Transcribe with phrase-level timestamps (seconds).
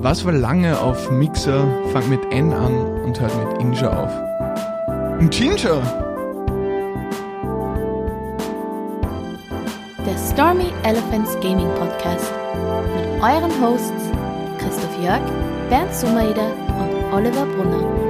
[0.00, 4.12] Was war lange auf Mixer, fängt mit N an und hört mit Inja auf?
[5.18, 5.82] Ein Ginger!
[10.06, 12.32] Der Stormy Elephants Gaming Podcast
[12.94, 14.12] mit euren Hosts
[14.58, 15.20] Christoph Jörg,
[15.68, 16.46] Bernd Sumaida
[16.78, 18.07] und Oliver Brunner.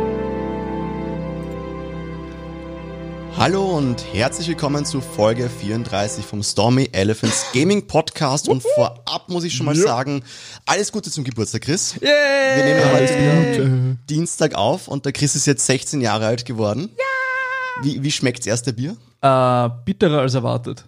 [3.39, 8.49] Hallo und herzlich willkommen zu Folge 34 vom Stormy Elephants Gaming Podcast.
[8.49, 10.25] Und vorab muss ich schon mal sagen,
[10.67, 11.95] alles Gute zum Geburtstag, Chris.
[12.01, 12.09] Yay!
[12.57, 16.91] Wir nehmen heute wieder Dienstag auf und der Chris ist jetzt 16 Jahre alt geworden.
[16.99, 17.85] Ja!
[17.85, 18.97] Wie, wie schmeckt's erste Bier?
[19.21, 20.85] Äh, bitterer als erwartet.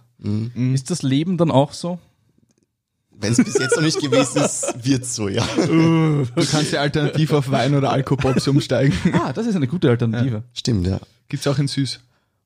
[0.73, 1.99] Ist das Leben dann auch so?
[3.11, 5.47] Wenn es bis jetzt noch nicht gewesen ist, wird's so, ja.
[5.55, 8.93] Du kannst ja alternativ auf Wein oder Alkopops umsteigen.
[9.13, 10.43] Ah, das ist eine gute Alternative.
[10.51, 10.99] Stimmt, ja.
[11.29, 12.01] Gibt's auch in süß.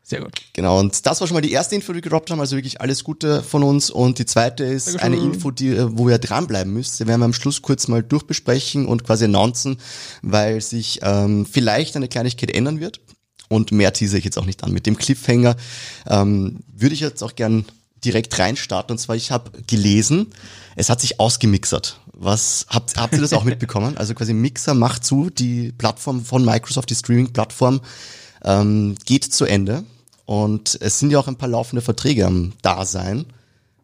[0.07, 0.33] Sehr gut.
[0.53, 2.79] Genau, und das war schon mal die erste Info, die wir gedroppt haben, also wirklich
[2.79, 3.89] alles Gute von uns.
[3.89, 6.99] Und die zweite ist eine Info, die, äh, wo ihr dranbleiben müsst.
[6.99, 9.77] Die werden wir am Schluss kurz mal durchbesprechen und quasi announcen,
[10.21, 13.01] weil sich ähm, vielleicht eine Kleinigkeit ändern wird.
[13.49, 14.71] Und mehr teaser ich jetzt auch nicht an.
[14.71, 15.55] Mit dem Cliffhanger
[16.07, 17.65] ähm, würde ich jetzt auch gern
[18.03, 18.93] direkt reinstarten.
[18.93, 20.27] Und zwar, ich habe gelesen,
[20.75, 21.99] es hat sich ausgemixert.
[22.13, 23.95] Was habt, habt ihr das auch mitbekommen?
[23.97, 27.81] Also quasi Mixer macht zu, die Plattform von Microsoft, die Streaming-Plattform,
[28.43, 29.83] ähm, geht zu Ende.
[30.25, 33.25] Und es sind ja auch ein paar laufende Verträge am Dasein.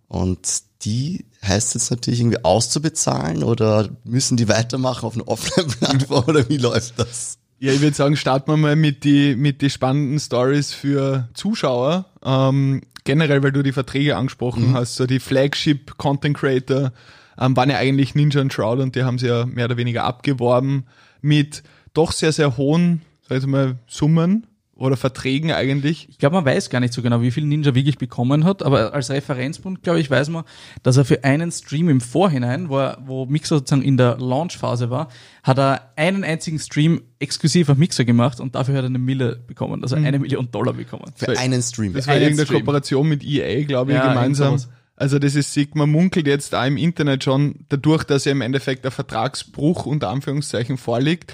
[0.08, 6.50] Und die heißt jetzt natürlich irgendwie auszubezahlen oder müssen die weitermachen auf einer Offline-Plattform oder
[6.50, 7.38] wie läuft das?
[7.59, 12.06] Ja, ich würde sagen, starten wir mal mit die, mit die spannenden Stories für Zuschauer.
[12.23, 16.92] Ähm, generell, weil du die Verträge angesprochen hast, so die Flagship Content Creator
[17.39, 20.03] ähm, waren ja eigentlich Ninja und Shroud und die haben sie ja mehr oder weniger
[20.03, 20.86] abgeworben
[21.22, 24.47] mit doch sehr, sehr hohen, sag ich mal, Summen
[24.82, 26.08] oder Verträgen eigentlich.
[26.10, 28.94] Ich glaube, man weiß gar nicht so genau, wie viel Ninja wirklich bekommen hat, aber
[28.94, 30.44] als Referenzpunkt, glaube ich, weiß man,
[30.84, 34.90] dass er für einen Stream im Vorhinein, wo, er, wo Mixer sozusagen in der Launchphase
[34.90, 35.09] war,
[35.44, 39.36] hat er einen einzigen Stream exklusiv auf Mixer gemacht und dafür hat er eine Mille
[39.47, 41.12] bekommen, also eine Million Dollar bekommen.
[41.16, 41.94] Für einen Stream.
[41.94, 42.59] Das war Einen irgendeine Stream.
[42.62, 44.59] Kooperation mit EA, glaube ich, Ja, gemeinsam.
[44.96, 48.41] Also das ist sick, man munkelt jetzt auch im Internet schon, dadurch, dass ja im
[48.41, 51.34] Endeffekt der Vertragsbruch unter Anführungszeichen vorliegt.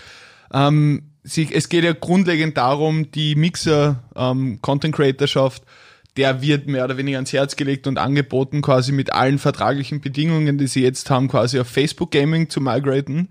[0.53, 5.63] Ähm, sie, es geht ja grundlegend darum, die Mixer ähm, Content Creatorschaft,
[6.15, 10.57] der wird mehr oder weniger ans Herz gelegt und angeboten, quasi mit allen vertraglichen Bedingungen,
[10.57, 13.29] die sie jetzt haben, quasi auf Facebook Gaming zu migraten.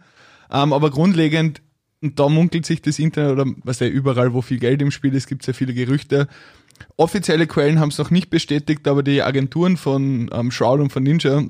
[0.53, 1.63] Ähm, aber grundlegend,
[2.01, 5.15] und da munkelt sich das Internet oder was ja überall, wo viel Geld im Spiel
[5.15, 6.29] ist, gibt es ja viele Gerüchte.
[6.97, 11.03] Offizielle Quellen haben es noch nicht bestätigt, aber die Agenturen von ähm, Shroud und von
[11.03, 11.45] Ninja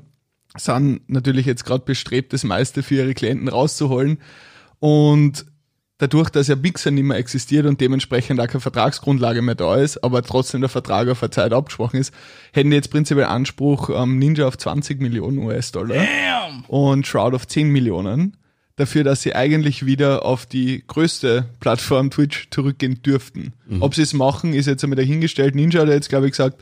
[0.55, 4.19] sind natürlich jetzt gerade bestrebt, das meiste für ihre Klienten rauszuholen.
[4.79, 5.45] Und
[5.97, 10.03] dadurch, dass ja Mixer nicht mehr existiert und dementsprechend auch keine Vertragsgrundlage mehr da ist,
[10.03, 12.13] aber trotzdem der Vertrag auf eine Zeit abgesprochen ist,
[12.53, 16.05] hätten die jetzt prinzipiell Anspruch ähm, Ninja auf 20 Millionen US-Dollar
[16.67, 18.37] und Shroud auf 10 Millionen
[18.75, 23.53] dafür, dass sie eigentlich wieder auf die größte Plattform Twitch zurückgehen dürften.
[23.81, 25.55] Ob sie es machen, ist jetzt einmal dahingestellt.
[25.55, 26.61] Ninja hat jetzt, glaube ich, gesagt,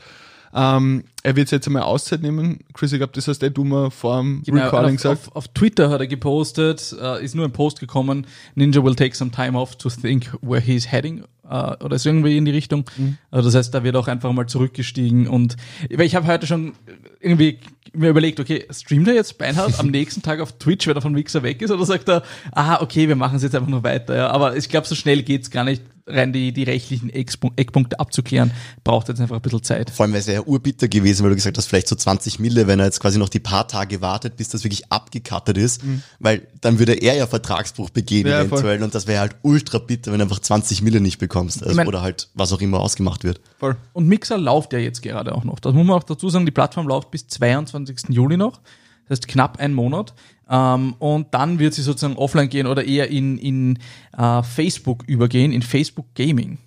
[0.56, 2.60] ähm, er wird jetzt einmal Auszeit nehmen.
[2.74, 5.28] Chris, ich glaube, das hast du mir vor dem Genau, Recording auf, gesagt.
[5.28, 9.16] auf, auf Twitter hat er gepostet, äh, ist nur ein Post gekommen, Ninja will take
[9.16, 12.86] some time off to think where he's heading, äh, oder ist irgendwie in die Richtung.
[13.32, 15.58] Also das heißt, da wird auch einfach mal zurückgestiegen und,
[15.92, 16.74] weil ich habe heute schon
[17.20, 17.60] irgendwie
[17.94, 21.12] mir überlegt, okay, streamt er jetzt Beinhard am nächsten Tag auf Twitch, wenn er von
[21.14, 22.24] Mixer weg ist, oder sagt er,
[22.54, 25.22] ah, okay, wir machen es jetzt einfach nur weiter, ja, aber ich glaube, so schnell
[25.24, 28.52] geht's gar nicht, rein die, die rechtlichen Eckpu- Eckpunkte abzuklären,
[28.84, 29.90] braucht jetzt einfach ein bisschen Zeit.
[29.90, 32.68] Vor allem wäre es ja urbitter gewesen, weil du gesagt hast, vielleicht so 20 Mille,
[32.68, 35.82] wenn er jetzt quasi noch die paar Tage wartet, bis das wirklich abgekattet ist,
[36.20, 38.30] weil dann würde er ja Vertragsbruch begehen Mhm.
[38.32, 38.60] Ja, voll.
[38.60, 41.72] eventuell und das wäre halt ultra bitter, wenn du einfach 20 Mille nicht bekommst also,
[41.72, 43.42] Ich mein- oder halt was auch immer ausgemacht wird.
[43.60, 43.76] Voll.
[43.94, 45.60] Und Mixer läuft ja jetzt gerade auch noch.
[45.60, 48.10] Das muss man auch dazu sagen, die Plattform läuft bis 22.
[48.10, 48.62] Juli noch.
[49.08, 50.14] Das heißt knapp ein Monat.
[50.50, 53.80] Ähm, und dann wird sie sozusagen offline gehen oder eher in, in
[54.18, 56.60] äh, Facebook übergehen, in Facebook Gaming.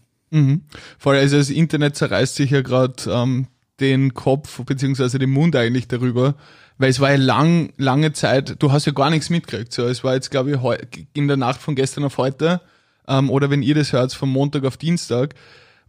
[0.98, 3.46] Voll, also das Internet zerreißt sich ja gerade ähm,
[3.80, 6.34] den Kopf beziehungsweise den Mund eigentlich darüber,
[6.78, 9.72] weil es war ja lang, lange Zeit, du hast ja gar nichts mitgekriegt.
[9.72, 12.60] So, es war jetzt, glaube ich, in der Nacht von gestern auf heute,
[13.06, 15.34] ähm, oder wenn ihr das hört, von Montag auf Dienstag,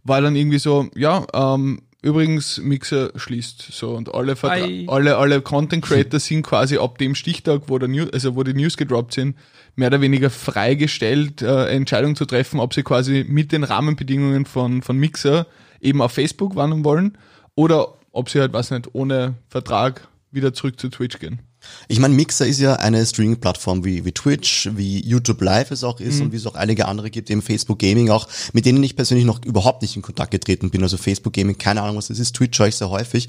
[0.04, 4.84] war dann irgendwie so, ja, ähm, übrigens, Mixer schließt so und alle, Vertra Ei.
[4.88, 8.54] alle, alle Content Creator sind quasi ab dem Stichtag, wo, der New also wo die
[8.54, 9.36] News gedroppt sind,
[9.76, 14.82] mehr oder weniger freigestellt, äh, Entscheidung zu treffen, ob sie quasi mit den Rahmenbedingungen von,
[14.82, 15.46] von Mixer
[15.80, 17.18] eben auf Facebook wandern wollen
[17.54, 21.40] oder ob sie halt, was nicht, ohne Vertrag wieder zurück zu Twitch gehen.
[21.88, 26.00] Ich meine, Mixer ist ja eine Streaming-Plattform wie, wie Twitch, wie YouTube Live es auch
[26.00, 28.96] ist und wie es auch einige andere gibt, eben Facebook Gaming auch, mit denen ich
[28.96, 30.82] persönlich noch überhaupt nicht in Kontakt getreten bin.
[30.82, 32.34] Also Facebook Gaming, keine Ahnung, was das ist.
[32.36, 33.28] Twitch höre ich sehr häufig.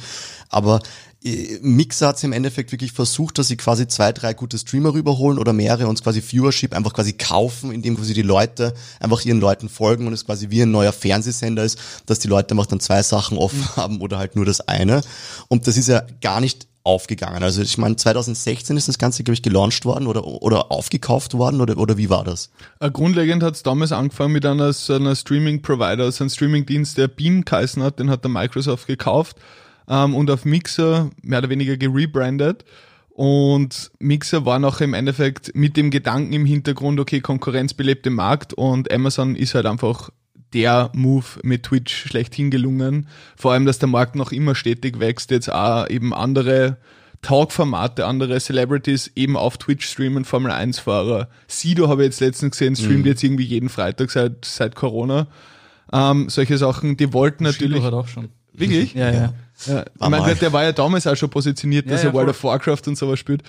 [0.50, 0.82] Aber
[1.24, 5.38] äh, Mixer hat im Endeffekt wirklich versucht, dass sie quasi zwei, drei gute Streamer rüberholen
[5.38, 9.70] oder mehrere und quasi Viewership einfach quasi kaufen, indem quasi die Leute einfach ihren Leuten
[9.70, 13.04] folgen und es quasi wie ein neuer Fernsehsender ist, dass die Leute einfach dann zwei
[13.04, 13.76] Sachen offen mhm.
[13.76, 15.02] haben oder halt nur das eine.
[15.48, 17.44] Und das ist ja gar nicht aufgegangen.
[17.44, 21.62] Also ich meine, 2016 ist das Ganze, glaube ich, gelauncht worden oder, oder aufgekauft worden
[21.62, 22.52] oder, oder wie war das?
[22.80, 27.08] Äh, grundlegend hat es damals angefangen mit einer, so einer Streaming-Provider, also ein Streaming-Dienst, der
[27.08, 29.38] Beam geheißen hat, den hat der Microsoft gekauft
[29.88, 32.66] ähm, und auf Mixer mehr oder weniger gerebrandet.
[33.14, 38.14] Und Mixer war nachher im Endeffekt mit dem Gedanken im Hintergrund, okay, Konkurrenz belebt den
[38.14, 40.10] Markt und Amazon ist halt einfach
[40.54, 43.08] der Move mit Twitch schlechthin gelungen.
[43.36, 46.78] Vor allem, dass der Markt noch immer stetig wächst, jetzt auch eben andere
[47.22, 51.30] Talk-Formate, andere Celebrities eben auf Twitch streamen, Formel 1-Fahrer.
[51.48, 53.08] Sido habe ich jetzt letztens gesehen, streamt mhm.
[53.08, 55.28] jetzt irgendwie jeden Freitag seit, seit Corona.
[55.94, 57.82] Ähm, solche Sachen, die wollten natürlich.
[57.82, 58.30] Sido hat auch schon.
[58.54, 58.94] Wirklich?
[58.94, 59.34] ja, ja.
[59.68, 62.44] Ja, ich meine, der war ja damals auch schon positioniert, dass ja, er World of
[62.44, 63.44] Warcraft und sowas spielt.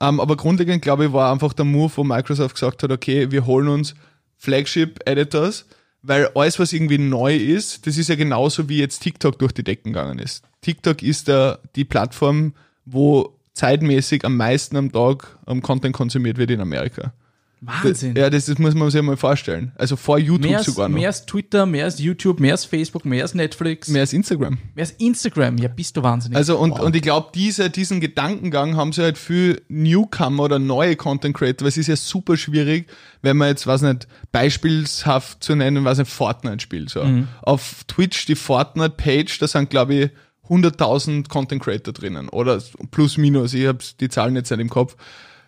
[0.00, 3.46] Ähm, aber grundlegend, glaube ich, war einfach der Move, wo Microsoft gesagt hat, okay, wir
[3.46, 3.94] holen uns
[4.36, 5.66] Flagship-Editors,
[6.02, 9.64] weil alles, was irgendwie neu ist, das ist ja genauso wie jetzt TikTok durch die
[9.64, 10.44] Decken gegangen ist.
[10.60, 12.54] TikTok ist der, die Plattform,
[12.84, 17.12] wo zeitmäßig am meisten am Tag um, Content konsumiert wird in Amerika.
[17.60, 18.14] Wahnsinn.
[18.14, 19.72] Ja, das, das muss man sich mal vorstellen.
[19.76, 20.96] Also vor YouTube mehr als, sogar noch.
[20.96, 23.88] Mehr als Twitter, mehr als YouTube, mehr als Facebook, mehr als Netflix.
[23.88, 24.58] Mehr als Instagram.
[24.74, 25.56] Mehr als Instagram.
[25.56, 26.36] Ja, bist du wahnsinnig.
[26.36, 26.80] Also und, wow.
[26.80, 31.64] und ich glaube, diese, diesen Gedankengang haben sie halt für Newcomer oder neue Content Creator,
[31.64, 32.88] weil es ist ja super schwierig,
[33.22, 36.90] wenn man jetzt, was nicht, beispielshaft zu nennen, was ein Fortnite spielt.
[36.90, 37.04] So.
[37.04, 37.28] Mhm.
[37.40, 40.10] Auf Twitch, die Fortnite-Page, da sind, glaube ich,
[40.50, 44.96] 100.000 Content Creator drinnen oder plus minus, ich habe die Zahlen jetzt nicht im Kopf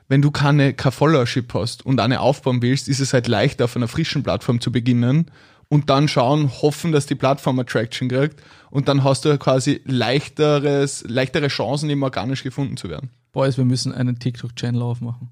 [0.09, 3.77] wenn du keine, keine Followership hast und eine aufbauen willst, ist es halt leichter, auf
[3.77, 5.31] einer frischen Plattform zu beginnen
[5.69, 11.05] und dann schauen, hoffen, dass die Plattform Attraction kriegt und dann hast du quasi leichteres,
[11.07, 13.11] leichtere Chancen, eben organisch gefunden zu werden.
[13.33, 15.29] Boys, wir müssen einen TikTok-Channel aufmachen.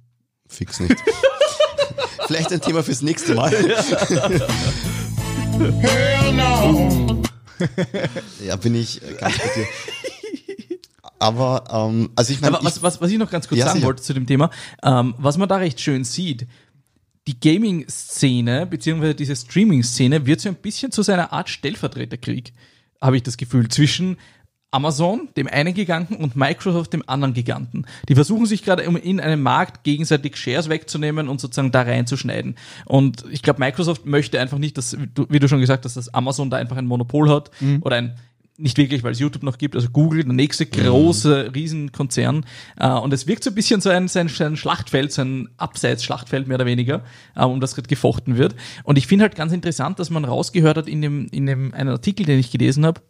[0.46, 0.94] Fix nicht.
[2.26, 3.52] Vielleicht ein Thema fürs nächste Mal.
[5.80, 7.22] Hell no.
[8.44, 9.66] ja, bin ich ganz bei dir.
[11.18, 12.58] Aber, ähm, also ich meine.
[12.62, 13.86] Was, was, was ich noch ganz kurz ja, sagen sicher.
[13.86, 14.50] wollte zu dem Thema,
[14.82, 16.46] ähm, was man da recht schön sieht,
[17.26, 22.52] die Gaming-Szene, beziehungsweise diese Streaming-Szene wird so ein bisschen zu seiner Art Stellvertreterkrieg,
[23.00, 24.16] habe ich das Gefühl, zwischen
[24.70, 27.86] Amazon, dem einen Giganten, und Microsoft, dem anderen Giganten.
[28.08, 32.56] Die versuchen sich gerade in einem Markt gegenseitig Shares wegzunehmen und sozusagen da reinzuschneiden.
[32.84, 34.96] Und ich glaube, Microsoft möchte einfach nicht, dass,
[35.28, 37.82] wie du schon gesagt hast, dass Amazon da einfach ein Monopol hat mhm.
[37.82, 38.18] oder ein
[38.58, 40.70] nicht wirklich, weil es YouTube noch gibt, also Google, der nächste mhm.
[40.70, 41.50] große mhm.
[41.52, 42.46] Riesenkonzern.
[42.76, 45.22] Äh, und es wirkt so ein bisschen so ein, so ein, so ein Schlachtfeld, so
[45.22, 47.04] ein Abseits-Schlachtfeld mehr oder weniger,
[47.34, 48.54] äh, um das gerade gefochten wird.
[48.84, 51.90] Und ich finde halt ganz interessant, dass man rausgehört hat in dem, in dem einen
[51.90, 53.00] Artikel, den ich gelesen habe,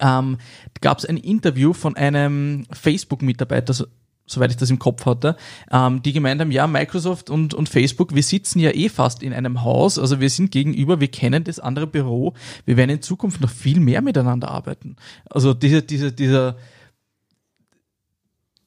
[0.00, 0.38] ähm,
[0.80, 3.86] gab es ein Interview von einem Facebook-Mitarbeiter,
[4.30, 5.36] soweit ich das im Kopf hatte,
[5.70, 9.32] ähm, die gemeint haben, ja, Microsoft und, und Facebook, wir sitzen ja eh fast in
[9.32, 12.34] einem Haus, also wir sind gegenüber, wir kennen das andere Büro,
[12.64, 14.96] wir werden in Zukunft noch viel mehr miteinander arbeiten.
[15.28, 16.56] Also diese, diese, dieser,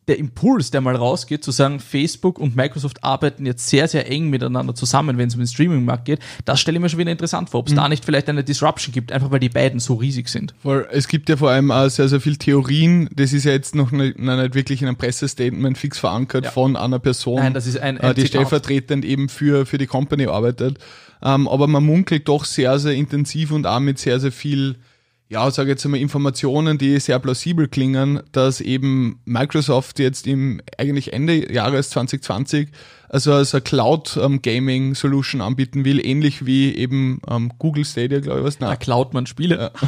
[0.08, 4.30] der Impuls, der mal rausgeht, zu sagen, Facebook und Microsoft arbeiten jetzt sehr, sehr eng
[4.30, 7.50] miteinander zusammen, wenn es um den Streaming-Markt geht, das stelle ich mir schon wieder interessant
[7.50, 7.78] vor, ob es mhm.
[7.78, 10.56] da nicht vielleicht eine Disruption gibt, einfach weil die beiden so riesig sind.
[10.92, 13.92] Es gibt ja vor allem auch sehr, sehr viel Theorien, das ist ja jetzt noch
[13.92, 16.52] nicht, nicht wirklich in einem Pressestatement fix verankert ja.
[16.52, 18.42] von einer Person, Nein, das ist ein, ein äh, die Zitat.
[18.42, 20.80] stellvertretend eben für, für die Company arbeitet.
[21.24, 24.78] Ähm, aber man munkelt doch sehr, sehr intensiv und auch mit sehr, sehr viel
[25.32, 31.14] ja, sage jetzt einmal Informationen, die sehr plausibel klingen, dass eben Microsoft jetzt im eigentlich
[31.14, 32.68] Ende Jahres 2020
[33.08, 38.20] also als eine Cloud ähm, Gaming Solution anbieten will, ähnlich wie eben ähm, Google Stadia,
[38.20, 38.60] glaube ich, was.
[38.60, 39.72] Na, cloud man Spiele.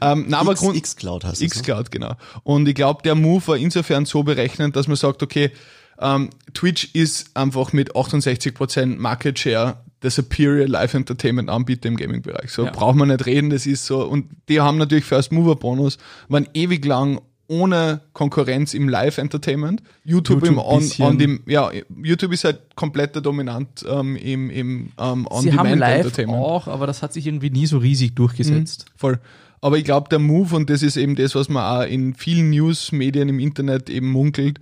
[0.00, 1.42] ähm, na, aber X, X-Cloud heißt es.
[1.42, 2.14] X-Cloud, genau.
[2.42, 5.52] Und ich glaube, der Move war insofern so berechnet, dass man sagt, okay,
[6.00, 12.50] ähm, Twitch ist einfach mit 68% Market Share der Superior Live Entertainment Anbieter im Gaming-Bereich.
[12.50, 12.70] So ja.
[12.70, 14.04] braucht man nicht reden, das ist so.
[14.04, 15.98] Und die haben natürlich First Mover Bonus,
[16.28, 19.82] waren ewig lang ohne Konkurrenz im Live Entertainment.
[20.04, 21.70] YouTube, YouTube im on, on dem, ja,
[22.02, 26.38] YouTube ist halt komplett dominant ähm, im, im ähm, On Sie Demand haben live Entertainment.
[26.38, 28.86] auch, aber das hat sich irgendwie nie so riesig durchgesetzt.
[28.88, 29.20] Mhm, voll.
[29.60, 32.50] Aber ich glaube, der Move, und das ist eben das, was man auch in vielen
[32.50, 34.60] News-Medien im Internet eben munkelt,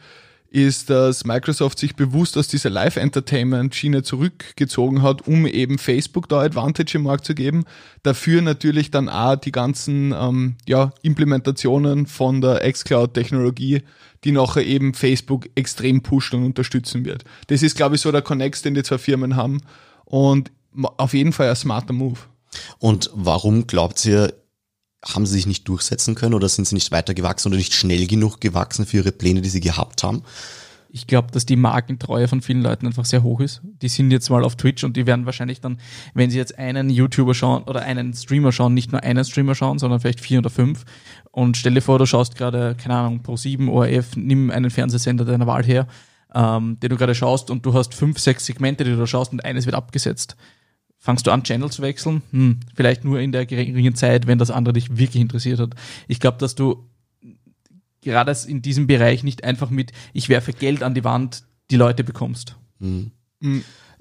[0.54, 6.96] ist, dass Microsoft sich bewusst aus dieser Live-Entertainment-Schiene zurückgezogen hat, um eben Facebook da Advantage
[6.96, 7.64] im Markt zu geben.
[8.04, 13.82] Dafür natürlich dann auch die ganzen ähm, ja, Implementationen von der xCloud-Technologie,
[14.22, 17.24] die nachher eben Facebook extrem pushen und unterstützen wird.
[17.48, 19.60] Das ist, glaube ich, so der Connect, den die zwei Firmen haben
[20.04, 20.52] und
[20.98, 22.20] auf jeden Fall ein smarter Move.
[22.78, 24.32] Und warum glaubt ihr,
[25.06, 28.06] haben sie sich nicht durchsetzen können oder sind sie nicht weiter gewachsen oder nicht schnell
[28.06, 30.22] genug gewachsen für ihre Pläne, die sie gehabt haben?
[30.96, 33.62] Ich glaube, dass die Markentreue von vielen Leuten einfach sehr hoch ist.
[33.82, 35.78] Die sind jetzt mal auf Twitch und die werden wahrscheinlich dann,
[36.14, 39.80] wenn sie jetzt einen YouTuber schauen oder einen Streamer schauen, nicht nur einen Streamer schauen,
[39.80, 40.84] sondern vielleicht vier oder fünf.
[41.32, 45.24] Und stell dir vor, du schaust gerade, keine Ahnung, Pro 7, ORF, nimm einen Fernsehsender
[45.24, 45.88] deiner Wahl her,
[46.32, 49.32] ähm, den du gerade schaust und du hast fünf, sechs Segmente, die du da schaust
[49.32, 50.36] und eines wird abgesetzt.
[51.04, 52.22] Fangst du an, Channel zu wechseln?
[52.30, 55.74] Hm, vielleicht nur in der geringen Zeit, wenn das andere dich wirklich interessiert hat.
[56.08, 56.88] Ich glaube, dass du
[58.00, 62.04] gerade in diesem Bereich nicht einfach mit, ich werfe Geld an die Wand, die Leute
[62.04, 62.56] bekommst.
[62.78, 63.10] Mhm.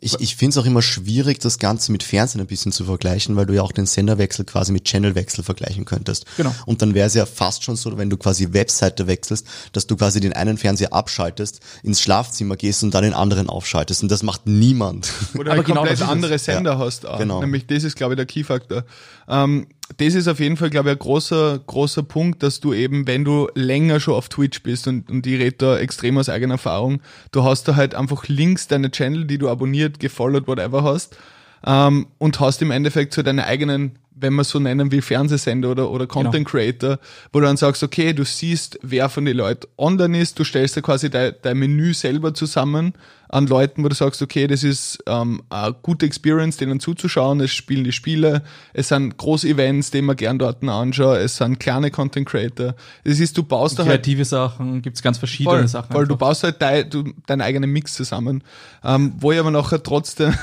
[0.04, 3.36] Ich, ich finde es auch immer schwierig, das Ganze mit Fernsehen ein bisschen zu vergleichen,
[3.36, 6.26] weil du ja auch den Senderwechsel quasi mit Channelwechsel vergleichen könntest.
[6.38, 6.54] Genau.
[6.66, 9.96] Und dann wäre es ja fast schon so, wenn du quasi Webseite wechselst, dass du
[9.96, 14.04] quasi den einen Fernseher abschaltest, ins Schlafzimmer gehst und dann den anderen aufschaltest.
[14.04, 15.12] Und das macht niemand.
[15.38, 16.80] Oder Aber genau komplett andere Sender ja.
[16.80, 17.06] hast.
[17.06, 17.20] Auch.
[17.20, 17.40] Genau.
[17.40, 18.84] Nämlich das ist, glaube ich, der Key-Faktor.
[19.28, 23.08] Ähm, das ist auf jeden Fall, glaube ich, ein großer, großer Punkt, dass du eben,
[23.08, 26.56] wenn du länger schon auf Twitch bist und, und ich rede da extrem aus eigener
[26.56, 31.18] Erfahrung, du hast da halt einfach links deine Channel, die du abonniert, gefollowt, whatever hast,
[31.66, 35.90] ähm, und hast im Endeffekt so deine eigenen wenn man so nennen will, Fernsehsender oder,
[35.90, 36.24] oder genau.
[36.24, 37.00] Content Creator,
[37.32, 40.76] wo du dann sagst, okay, du siehst, wer von den Leuten online ist, du stellst
[40.76, 42.94] dir quasi dein, dein Menü selber zusammen
[43.34, 47.52] an Leuten, wo du sagst, okay, das ist ähm, eine gute Experience, denen zuzuschauen, es
[47.52, 52.30] spielen die Spiele, es sind Groß-Events, die man gern dort anschaut, es sind kleine Content
[52.30, 52.76] Creator.
[53.04, 54.04] Das ist, du baust da halt...
[54.04, 55.96] Kreative Sachen, gibt's ganz verschiedene voll, Sachen.
[55.96, 58.44] Weil du baust halt dein, du, deinen eigenen Mix zusammen,
[58.84, 60.32] ähm, wo ich aber nachher trotzdem...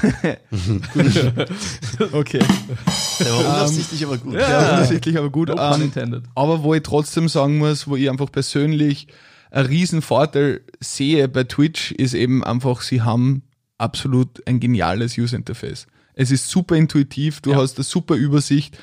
[2.13, 2.41] okay.
[3.21, 4.35] Der war unabsichtlich, aber gut.
[4.35, 5.49] Ja, ja unabsichtlich, aber gut.
[5.49, 9.07] No ähm, aber wo ich trotzdem sagen muss, wo ich einfach persönlich
[9.51, 13.43] ein Riesenvorteil sehe bei Twitch, ist eben einfach, sie haben
[13.79, 15.87] absolut ein geniales User Interface.
[16.15, 17.57] Es ist super intuitiv, du ja.
[17.57, 18.79] hast eine super Übersicht,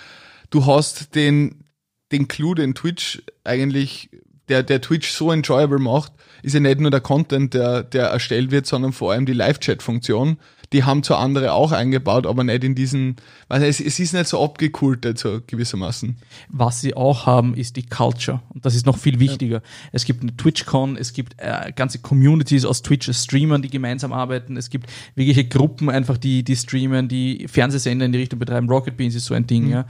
[0.50, 1.64] du hast den,
[2.12, 4.10] den Clou, den Twitch eigentlich,
[4.50, 8.52] der, der Twitch so enjoyable macht, ist ja nicht nur der Content, der, der erstellt
[8.52, 10.38] wird, sondern vor allem die Live-Chat-Funktion,
[10.74, 13.16] die haben zwar andere auch eingebaut, aber nicht in diesen,
[13.48, 16.18] also es, es ist nicht so abgekultet, so gewissermaßen.
[16.50, 18.42] Was sie auch haben, ist die Culture.
[18.54, 19.58] Und das ist noch viel wichtiger.
[19.58, 19.62] Ja.
[19.94, 24.58] Es gibt eine TwitchCon, es gibt äh, ganze Communities aus Twitch-Streamern, die gemeinsam arbeiten.
[24.58, 28.68] Es gibt wirkliche Gruppen einfach, die, die streamen, die Fernsehsender in die Richtung betreiben.
[28.70, 29.72] Rocket Beans ist so ein Ding, mhm.
[29.72, 29.86] ja.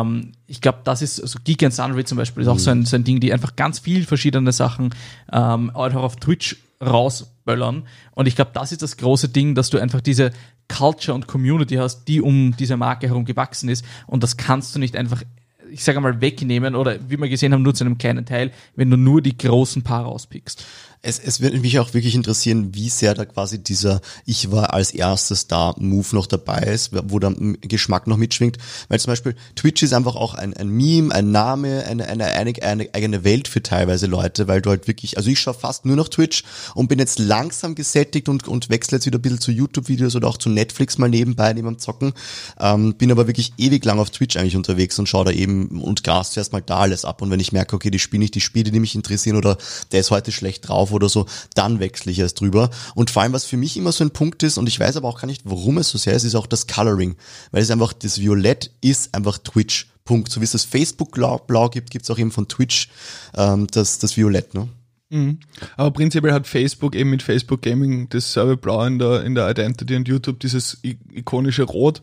[0.00, 2.58] Ähm, ich glaube, das ist, also Geek and Sunray zum Beispiel, ist auch mhm.
[2.58, 4.94] so, ein, so ein Ding, die einfach ganz viel verschiedene Sachen
[5.32, 7.86] ähm, auch auf Twitch rausböllern.
[8.12, 10.32] Und ich glaube, das ist das große Ding, dass du einfach diese
[10.68, 13.84] Culture und Community hast, die um diese Marke herum gewachsen ist.
[14.06, 15.22] Und das kannst du nicht einfach,
[15.70, 18.90] ich sage mal, wegnehmen oder wie wir gesehen haben, nur zu einem kleinen Teil, wenn
[18.90, 20.64] du nur die großen Paar rauspickst.
[21.06, 24.90] Es, es würde mich auch wirklich interessieren, wie sehr da quasi dieser Ich war als
[24.90, 28.56] erstes da Move noch dabei ist, wo der Geschmack noch mitschwingt.
[28.88, 32.54] Weil zum Beispiel Twitch ist einfach auch ein, ein Meme, ein Name, eine, eine, eine,
[32.62, 35.96] eine eigene Welt für teilweise Leute, weil du halt wirklich, also ich schaue fast nur
[35.96, 36.42] noch Twitch
[36.74, 40.28] und bin jetzt langsam gesättigt und, und wechsle jetzt wieder ein bisschen zu YouTube-Videos oder
[40.28, 42.14] auch zu Netflix mal nebenbei neben dem Zocken.
[42.58, 46.02] Ähm, bin aber wirklich ewig lang auf Twitch eigentlich unterwegs und schaue da eben und
[46.02, 47.20] gras zuerst mal da alles ab.
[47.20, 49.58] Und wenn ich merke, okay, die spiele nicht die Spiele, die mich interessieren oder
[49.92, 52.70] der ist heute schlecht drauf oder so, dann wechsle ich erst drüber.
[52.94, 55.08] Und vor allem, was für mich immer so ein Punkt ist, und ich weiß aber
[55.08, 57.16] auch gar nicht, warum es so sehr ist, ist auch das Coloring.
[57.50, 59.88] Weil es einfach, das Violett ist einfach Twitch.
[60.04, 60.30] Punkt.
[60.30, 62.90] So wie es das Facebook Blau gibt, gibt es auch eben von Twitch
[63.34, 64.54] ähm, das, das Violett.
[64.54, 64.68] Ne?
[65.10, 65.38] Mhm.
[65.76, 69.96] Aber prinzipiell hat Facebook eben mit Facebook Gaming das Blau in der, in der Identity
[69.96, 72.02] und YouTube dieses ikonische Rot.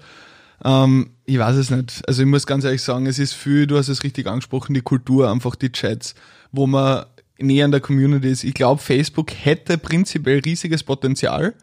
[0.63, 2.01] Ähm, ich weiß es nicht.
[2.07, 4.81] Also ich muss ganz ehrlich sagen, es ist viel, du hast es richtig angesprochen, die
[4.81, 6.15] Kultur, einfach die Chats,
[6.51, 7.05] wo man
[7.41, 8.43] näher an der Community ist.
[8.43, 11.53] Ich glaube, Facebook hätte prinzipiell riesiges Potenzial.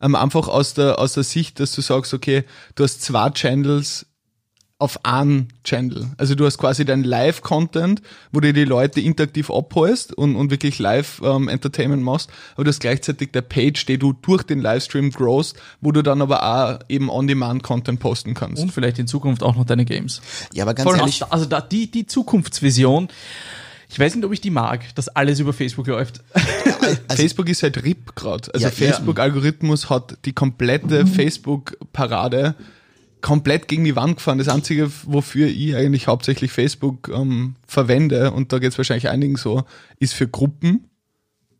[0.00, 2.44] Ähm, einfach aus der, aus der Sicht, dass du sagst, okay,
[2.76, 4.06] du hast zwei Channels
[4.80, 6.06] auf einen Channel.
[6.18, 10.78] Also du hast quasi dein Live-Content, wo du die Leute interaktiv abholst und, und wirklich
[10.78, 15.56] Live-Entertainment ähm, machst, aber du hast gleichzeitig der Page, die du durch den Livestream growst,
[15.80, 18.62] wo du dann aber auch eben On-Demand-Content posten kannst.
[18.62, 20.22] Und vielleicht in Zukunft auch noch deine Games.
[20.52, 21.24] Ja, aber ganz Voll ehrlich.
[21.24, 23.08] Also da, die, die Zukunftsvision,
[23.88, 26.22] ich weiß nicht, ob ich die mag, dass alles über Facebook läuft.
[27.08, 28.54] Also Facebook ist halt RIP gerade.
[28.54, 29.90] Also ja, Facebook-Algorithmus ja.
[29.90, 31.08] hat die komplette mhm.
[31.08, 32.54] Facebook-Parade
[33.20, 34.38] komplett gegen die Wand gefahren.
[34.38, 39.36] Das Einzige, wofür ich eigentlich hauptsächlich Facebook ähm, verwende, und da geht es wahrscheinlich einigen
[39.36, 39.64] so,
[39.98, 40.84] ist für Gruppen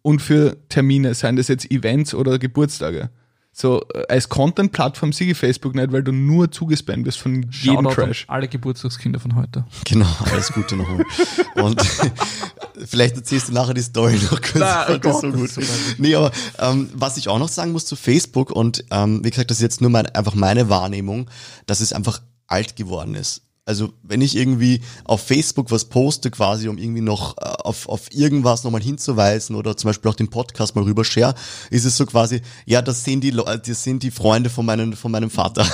[0.03, 3.11] und für Termine, seien das jetzt Events oder Geburtstage.
[3.61, 7.95] So, äh, als Content-Plattform siege Facebook nicht, weil du nur zugespammt wirst von jedem Shoutout
[7.95, 8.25] Trash.
[8.29, 9.65] Alle Geburtstagskinder von heute.
[9.85, 11.05] Genau, alles Gute nochmal.
[11.57, 11.83] Und
[12.87, 14.59] vielleicht erzählst du nachher die Story noch kurz.
[14.59, 15.51] Na, oh Gott, so gut.
[15.99, 19.51] Nee, aber ähm, was ich auch noch sagen muss zu Facebook und ähm, wie gesagt,
[19.51, 21.29] das ist jetzt nur mein, einfach meine Wahrnehmung,
[21.67, 23.43] dass es einfach alt geworden ist.
[23.69, 28.11] Also wenn ich irgendwie auf Facebook was poste, quasi, um irgendwie noch äh, auf, auf
[28.11, 31.35] irgendwas nochmal hinzuweisen oder zum Beispiel auch den Podcast mal rüber share,
[31.69, 34.95] ist es so quasi, ja, das sind die Leute, das sind die Freunde von meinem,
[34.95, 35.67] von meinem Vater.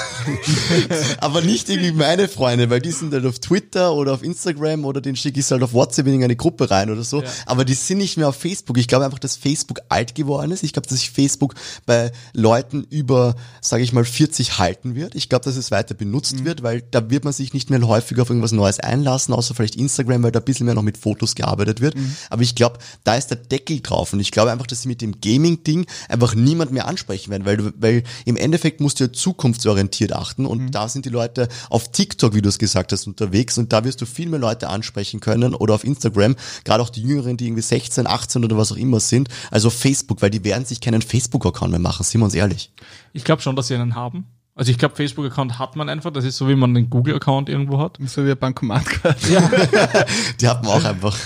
[1.18, 5.00] Aber nicht irgendwie meine Freunde, weil die sind halt auf Twitter oder auf Instagram oder
[5.00, 7.22] den schicke ich halt auf WhatsApp in eine Gruppe rein oder so.
[7.22, 7.28] Ja.
[7.46, 8.76] Aber die sind nicht mehr auf Facebook.
[8.76, 10.64] Ich glaube einfach, dass Facebook alt geworden ist.
[10.64, 11.54] Ich glaube, dass sich Facebook
[11.86, 15.14] bei Leuten über, sage ich mal, 40 halten wird.
[15.14, 18.22] Ich glaube, dass es weiter benutzt wird, weil da wird man sich nicht mehr häufiger
[18.22, 21.34] auf irgendwas Neues einlassen, außer vielleicht Instagram, weil da ein bisschen mehr noch mit Fotos
[21.34, 21.94] gearbeitet wird.
[22.30, 25.00] Aber ich glaube, da ist der Deckel drauf und ich glaube einfach, dass sie mit
[25.00, 29.12] dem Gaming-Ding einfach niemand mehr ansprechen werden, weil du, weil im Endeffekt musst du ja
[29.12, 33.58] zukunftsorientiert achten und da sind die Leute auf TikTok, wie du es gesagt hast, unterwegs
[33.58, 37.02] und da wirst du viel mehr Leute ansprechen können oder auf Instagram, gerade auch die
[37.02, 40.64] Jüngeren, die irgendwie 16, 18 oder was auch immer sind, also Facebook, weil die werden
[40.64, 42.72] sich keinen Facebook-Account mehr machen, sind wir uns ehrlich.
[43.12, 44.26] Ich glaube schon, dass sie einen haben.
[44.54, 46.12] Also ich glaube, Facebook-Account hat man einfach.
[46.12, 47.98] Das ist so, wie man einen Google-Account irgendwo hat.
[48.06, 49.36] So wie ein Bankomat quasi.
[50.40, 51.16] Die hat man auch einfach.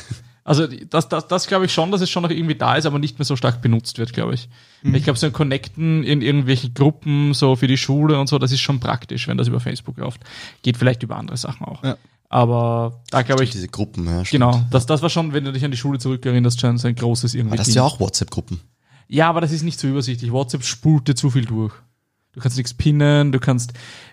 [0.44, 2.98] Also das, das, das glaube ich schon, dass es schon noch irgendwie da ist, aber
[2.98, 4.48] nicht mehr so stark benutzt wird, glaube ich.
[4.82, 8.50] Ich glaube, so ein Connecten in irgendwelche Gruppen, so für die Schule und so, das
[8.50, 10.22] ist schon praktisch, wenn das über Facebook läuft.
[10.62, 11.84] Geht vielleicht über andere Sachen auch.
[11.84, 11.98] Ja.
[12.30, 14.24] Aber da glaube ich, Diese Gruppen, ja.
[14.24, 14.30] stimmt.
[14.30, 16.94] genau, das, das war schon, wenn du dich an die Schule zurückerinnerst, schon so ein
[16.94, 17.50] großes irgendwie.
[17.50, 18.60] Aber das sind ja auch WhatsApp-Gruppen.
[19.08, 20.32] Ja, aber das ist nicht so übersichtlich.
[20.32, 21.74] WhatsApp spult dir zu viel durch.
[22.38, 23.72] Du kannst nichts pinnen, du kannst,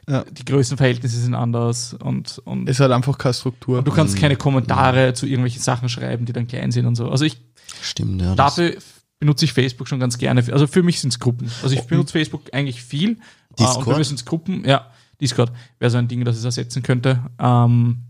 [0.10, 0.24] Ja.
[0.32, 3.84] die Größenverhältnisse sind anders und, und Es hat einfach keine Struktur.
[3.84, 7.08] du kannst keine Kommentare zu irgendwelchen Sachen schreiben, die dann klein sind und so.
[7.12, 7.40] Also ich,
[7.84, 8.34] Stimmt, ja.
[8.34, 8.74] dafür
[9.20, 10.44] benutze ich Facebook schon ganz gerne.
[10.52, 11.52] Also für mich sind es Gruppen.
[11.62, 13.20] Also ich benutze Facebook eigentlich viel.
[13.50, 13.84] Und Discord?
[13.90, 14.88] für mich sind es Gruppen, ja.
[15.22, 17.24] Discord wäre so ein Ding, das es ersetzen könnte.
[17.40, 18.06] Ähm,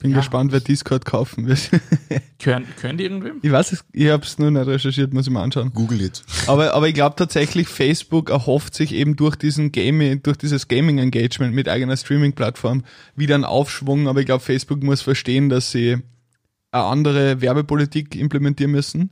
[0.00, 0.18] Bin Ja.
[0.18, 1.70] gespannt, wer Discord kaufen wird.
[2.38, 3.38] können, können die irgendwem?
[3.42, 5.72] ich weiß es, ich habe es nur nicht recherchiert, muss ich mal anschauen.
[5.74, 6.22] Google it.
[6.46, 11.52] Aber, aber ich glaube tatsächlich, Facebook erhofft sich eben durch diesen Gaming, durch dieses Gaming-Engagement
[11.52, 12.84] mit eigener Streaming-Plattform
[13.16, 14.06] wieder einen Aufschwung.
[14.06, 15.98] Aber ich glaube, Facebook muss verstehen, dass sie
[16.70, 19.10] eine andere Werbepolitik implementieren müssen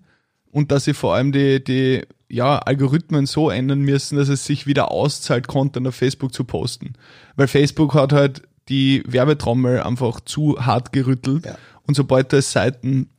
[0.52, 4.66] und dass sie vor allem die, die ja, Algorithmen so ändern müssen, dass es sich
[4.68, 6.92] wieder auszahlt, Content auf Facebook zu posten.
[7.34, 11.56] Weil Facebook hat halt die Werbetrommel einfach zu hart gerüttelt Ja.
[11.86, 13.10] und sobald du als Seiten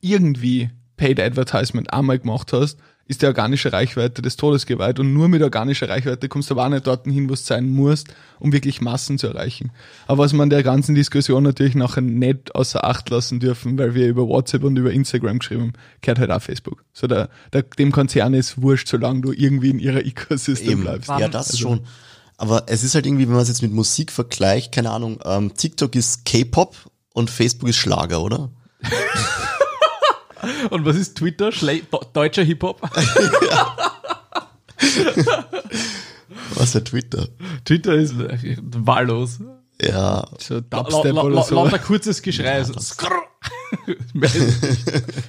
[0.00, 2.78] irgendwie Paid Advertisement einmal gemacht hast,
[3.08, 6.64] ist die organische Reichweite des Todes geweiht und nur mit organischer Reichweite kommst du aber
[6.64, 8.08] auch nicht dort hin, wo es sein musst,
[8.40, 9.70] um wirklich Massen zu erreichen.
[10.08, 14.08] Aber was man der ganzen Diskussion natürlich nachher nicht außer Acht lassen dürfen, weil wir
[14.08, 16.84] über WhatsApp und über Instagram geschrieben haben, gehört halt auch Facebook.
[16.92, 20.80] So der, der, dem Konzern ist wurscht, solange du irgendwie in ihrer Ecosystem Eben.
[20.80, 21.08] bleibst.
[21.08, 21.82] Ja, das schon.
[22.38, 25.54] Aber es ist halt irgendwie, wenn man es jetzt mit Musik vergleicht, keine Ahnung, ähm,
[25.54, 26.76] TikTok ist K-Pop
[27.14, 28.50] und Facebook ist Schlager, oder?
[30.70, 31.50] Und was ist Twitter?
[31.50, 31.80] Schle
[32.12, 32.80] deutscher Hip-Hop?
[36.54, 37.28] Was ist ja Twitter?
[37.64, 39.40] Twitter ist äh, wahllos.
[39.82, 41.54] Ja, So Dubstep la- oder la- so.
[41.56, 42.62] Lauter kurzes Geschrei.
[42.64, 43.10] so skrrr.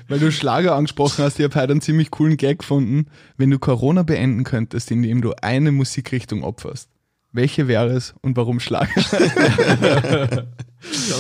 [0.08, 3.08] Weil du Schlager angesprochen hast, ich habe heute einen ziemlich coolen Gag gefunden.
[3.38, 6.90] Wenn du Corona beenden könntest, indem du eine Musikrichtung opferst,
[7.32, 8.90] welche wäre es und warum Schlager?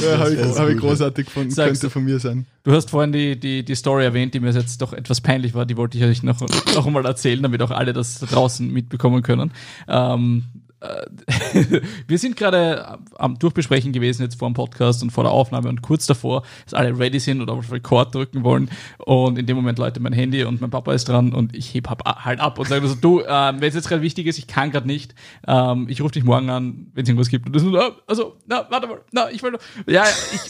[0.01, 1.79] ja, habe ich, hab ich großartig gefunden, Sag's.
[1.79, 2.45] könnte von mir sein.
[2.63, 5.65] Du hast vorhin die, die, die Story erwähnt, die mir jetzt doch etwas peinlich war.
[5.65, 9.21] Die wollte ich euch noch, noch einmal erzählen, damit auch alle das da draußen mitbekommen
[9.21, 9.51] können.
[9.87, 10.45] Ähm,
[10.79, 11.05] äh,
[12.07, 15.81] wir sind gerade am Durchbesprechen gewesen jetzt vor dem Podcast und vor der Aufnahme und
[15.81, 18.69] kurz davor, dass alle ready sind oder auf Record drücken wollen.
[18.99, 21.89] Und in dem Moment läutet mein Handy und mein Papa ist dran und ich heb
[21.89, 24.47] hab halt ab und sage so, du, ähm, wenn es jetzt gerade wichtig ist, ich
[24.47, 25.15] kann gerade nicht,
[25.47, 27.47] ähm, ich rufe dich morgen an, wenn es irgendwas gibt.
[27.47, 30.41] Und das ist so, ah, also, na, warte mal, na, ich will noch, ja, ich,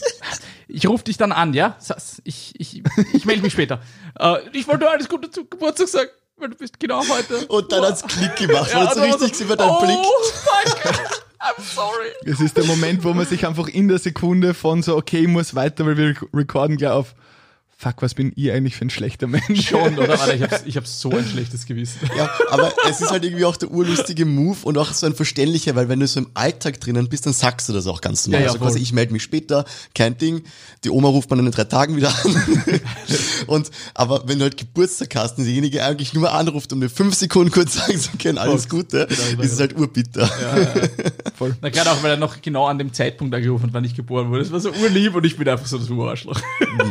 [0.68, 1.76] ich rufe dich dann an, ja?
[2.24, 2.82] Ich, ich,
[3.14, 3.80] ich melde mich später.
[4.18, 7.46] Äh, ich wollte nur alles Gute zum Geburtstag sagen, weil du bist genau heute.
[7.46, 9.98] und dann hat's Klick gemacht, weil Ja, es so richtig gesehen wird, dein oh, Blick.
[10.34, 12.08] fuck, I'm sorry.
[12.24, 15.28] Es ist der Moment, wo man sich einfach in der Sekunde von so, okay, ich
[15.28, 17.14] muss weiter, weil wir recorden gleich auf,
[17.80, 19.68] fuck, was bin ich eigentlich für ein schlechter Mensch?
[19.68, 20.20] Schon, oder?
[20.20, 22.00] Alter, ich hab, ich hab so ein schlechtes Gewissen.
[22.16, 25.76] Ja, aber es ist halt irgendwie auch der urlustige Move und auch so ein verständlicher,
[25.76, 28.40] weil wenn du so im Alltag drinnen bist, dann sagst du das auch ganz normal.
[28.40, 28.82] Ja, ja, also quasi, voll.
[28.82, 29.64] ich melde mich später,
[29.94, 30.42] kein Ding.
[30.82, 32.80] Die Oma ruft man in drei Tagen wieder an.
[33.46, 37.14] und, aber wenn du halt Geburtstag hast und diejenige eigentlich nur anruft, um mir fünf
[37.14, 39.06] Sekunden kurz sagen zu können, alles Gute,
[39.38, 40.26] ist es halt urbitter.
[41.36, 41.56] Voll.
[41.60, 44.30] Na, gerade auch, weil er noch genau an dem Zeitpunkt angerufen hat, wann ich geboren
[44.30, 44.42] wurde.
[44.42, 46.40] Das war so urlieb und ich bin einfach so das Urarschloch.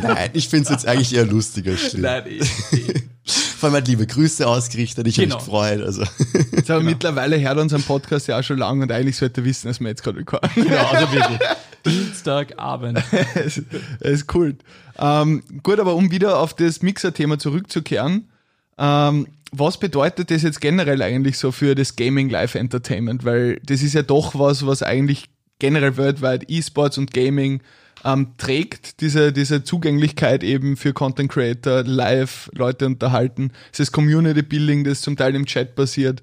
[0.01, 1.75] Nein, ich find's jetzt eigentlich eher lustiger.
[1.77, 2.01] schlimm.
[2.03, 3.03] Nein, ich, ich,
[3.57, 5.35] Vor allem hat liebe Grüße ausgerichtet, ich Genau.
[5.35, 5.81] habe mich gefreut.
[5.81, 6.03] Also.
[6.55, 9.67] Jetzt aber mittlerweile hört unseren Podcast ja auch schon lange und eigentlich sollte er wissen,
[9.67, 10.49] dass wir jetzt gerade recorden.
[10.55, 11.39] genau, also wirklich.
[11.85, 13.01] Dienstagabend.
[13.35, 13.57] es,
[13.99, 14.55] es ist cool.
[14.99, 18.29] Ähm, gut, aber um wieder auf das Mixer-Thema zurückzukehren,
[18.77, 23.23] ähm, was bedeutet das jetzt generell eigentlich so für das Gaming Live Entertainment?
[23.23, 27.61] Weil das ist ja doch was, was eigentlich generell weltweit E-Sports und Gaming
[28.03, 33.51] ähm, trägt, diese, diese Zugänglichkeit eben für Content Creator, live Leute unterhalten.
[33.71, 36.21] Es ist Community Building, das zum Teil im Chat passiert.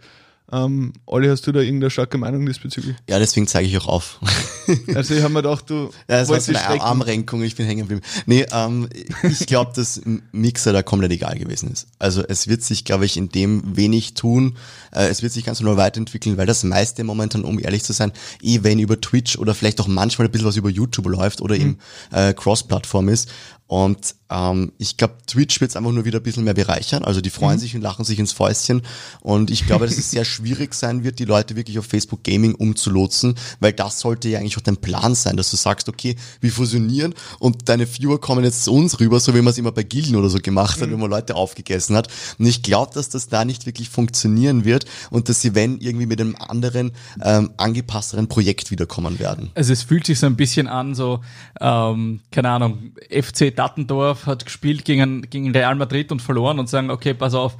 [0.54, 2.94] Ähm, Olli, hast du da irgendeine starke Meinung diesbezüglich?
[3.08, 4.20] Ja, deswegen zeige ich auch auf.
[4.94, 5.74] also ich habe mir gedacht, du
[6.08, 8.02] ja, das wolltest war eine Armrenkung, ich bin hängen geblieben.
[8.26, 8.88] Nee, ähm,
[9.24, 11.88] ich glaube, dass Mixer da komplett egal gewesen ist.
[11.98, 14.56] Also es wird sich, glaube ich, in dem wenig tun.
[14.92, 18.12] Äh, es wird sich ganz normal weiterentwickeln, weil das meiste momentan, um ehrlich zu sein,
[18.40, 21.56] eh wenn über Twitch oder vielleicht auch manchmal ein bisschen was über YouTube läuft oder
[21.56, 21.60] mhm.
[21.60, 21.78] eben
[22.12, 23.28] äh, Cross-Plattform ist.
[23.74, 27.04] Und ähm, ich glaube, Twitch wird es einfach nur wieder ein bisschen mehr bereichern.
[27.04, 27.60] Also die freuen mhm.
[27.60, 28.82] sich und lachen sich ins Fäustchen.
[29.20, 32.54] Und ich glaube, dass es sehr schwierig sein wird, die Leute wirklich auf Facebook Gaming
[32.54, 36.52] umzulotsen, weil das sollte ja eigentlich auch dein Plan sein, dass du sagst, okay, wir
[36.52, 39.82] fusionieren und deine Viewer kommen jetzt zu uns rüber, so wie man es immer bei
[39.82, 40.92] Gilden oder so gemacht hat, mhm.
[40.92, 42.06] wenn man Leute aufgegessen hat.
[42.38, 46.06] Und ich glaube, dass das da nicht wirklich funktionieren wird und dass sie, wenn, irgendwie
[46.06, 49.50] mit einem anderen, ähm, angepassteren Projekt wiederkommen werden.
[49.56, 51.22] Also es fühlt sich so ein bisschen an, so,
[51.60, 56.90] ähm, keine Ahnung, FC Dattendorf hat gespielt gegen, gegen Real Madrid und verloren und sagen,
[56.90, 57.56] okay, pass auf,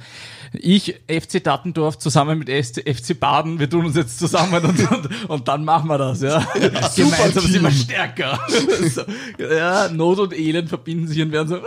[0.53, 5.47] ich, FC Dattendorf zusammen mit FC Baden, wir tun uns jetzt zusammen und, und, und
[5.47, 6.45] dann machen wir das, ja.
[6.59, 8.39] ja Gemeinsam sind wir stärker.
[8.93, 9.01] so,
[9.43, 11.61] ja, Not und Elend verbinden sich und werden so, äh.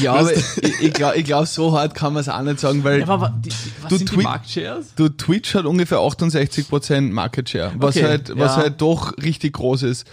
[0.00, 0.42] Ja, aber ich,
[0.80, 3.34] ich glaube, ich glaub, so hart kann man es auch nicht sagen, weil ja, aber
[3.44, 3.50] die,
[3.82, 4.94] was du, sind Twi Marktshares?
[4.94, 8.62] Du, Twitch hat ungefähr 68% Market Share, was okay, halt, was ja.
[8.62, 10.06] halt doch richtig groß ist.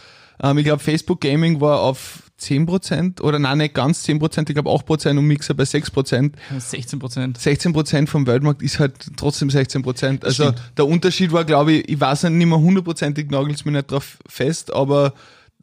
[0.44, 4.70] Ähm, ich glaube, Facebook Gaming war auf 10% oder nein, nicht ganz 10%, ich glaube
[4.70, 6.32] 8% und Mixer bei 6%.
[6.58, 7.38] 16%.
[7.38, 10.26] 16% vom Weltmarkt ist halt trotzdem 16%.
[10.26, 10.62] Also Stimmt.
[10.78, 14.74] der Unterschied war, glaube ich, ich weiß nicht mehr hundertprozentig, nagels mir nicht drauf fest,
[14.74, 15.14] aber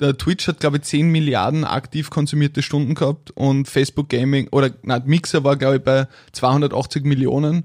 [0.01, 4.71] der Twitch hat, glaube ich, 10 Milliarden aktiv konsumierte Stunden gehabt und Facebook Gaming oder
[4.83, 7.65] nein, Mixer war, glaube ich, bei 280 Millionen.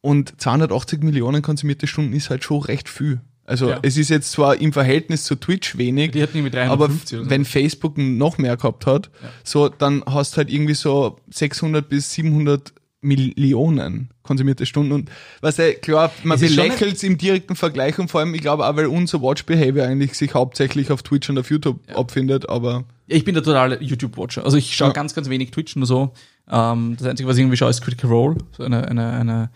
[0.00, 3.20] Und 280 Millionen konsumierte Stunden ist halt schon recht viel.
[3.48, 3.78] Also ja.
[3.80, 7.30] es ist jetzt zwar im Verhältnis zu Twitch wenig, Die hatten aber so.
[7.30, 9.30] wenn Facebook noch mehr gehabt hat, ja.
[9.42, 15.56] so dann hast du halt irgendwie so 600 bis 700 Millionen konsumierte Stunden und was
[15.56, 18.86] ja klar, man belächelt es im direkten Vergleich und vor allem, ich glaube auch, weil
[18.86, 21.96] unser Watch Behavior eigentlich sich hauptsächlich auf Twitch und auf YouTube ja.
[21.96, 24.44] abfindet, aber ich bin der totale YouTube-Watcher.
[24.44, 26.12] Also ich schaue ganz, ganz wenig Twitch nur so.
[26.50, 29.50] Ähm, das Einzige, was ich irgendwie schaue, ist Critical Role, so eine, eine, eine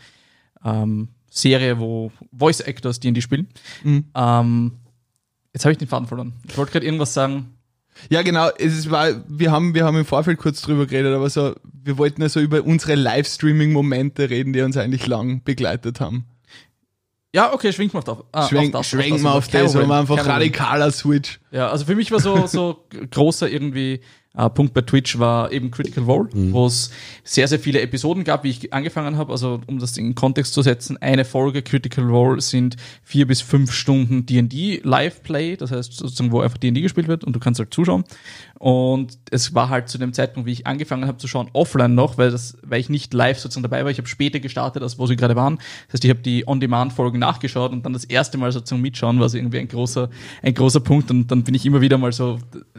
[0.65, 3.49] ähm, Serie, wo Voice Actors die in die spielen.
[3.83, 4.05] Mhm.
[4.14, 4.73] Ähm,
[5.55, 6.35] jetzt habe ich den Faden verloren.
[6.47, 7.55] Ich wollte gerade irgendwas sagen.
[8.11, 8.51] Ja, genau.
[8.59, 12.21] Es war, wir haben, wir haben im Vorfeld kurz drüber geredet, aber so, wir wollten
[12.21, 16.27] ja so über unsere Livestreaming-Momente reden, die uns eigentlich lang begleitet haben.
[17.35, 18.18] Ja, okay, schwingt mal auf, das.
[18.33, 18.88] Ah, Schwenk, auf das.
[18.90, 21.40] Schwenken wir auf das, man einfach radikaler Switch.
[21.51, 24.01] Ja, also für mich war so, so großer irgendwie
[24.35, 26.53] äh, Punkt bei Twitch war eben Critical Role, mhm.
[26.53, 26.90] wo es
[27.23, 29.33] sehr, sehr viele Episoden gab, wie ich angefangen habe.
[29.33, 33.73] Also um das in Kontext zu setzen, eine Folge Critical Role sind vier bis fünf
[33.73, 37.75] Stunden D&D Live-Play, das heißt sozusagen, wo einfach D&D gespielt wird und du kannst halt
[37.75, 38.05] zuschauen.
[38.62, 42.16] Und es war halt zu dem Zeitpunkt, wie ich angefangen habe zu schauen, offline noch,
[42.16, 43.90] weil, das, weil ich nicht live sozusagen dabei war.
[43.90, 45.57] Ich habe später gestartet, als wo sie gerade waren.
[45.87, 49.29] Das heißt, ich habe die On-Demand-Folgen nachgeschaut und dann das erste Mal sozusagen mitschauen, war
[49.29, 50.11] so irgendwie ein großer,
[50.42, 51.11] ein großer Punkt.
[51.11, 52.38] Und dann bin ich immer wieder mal so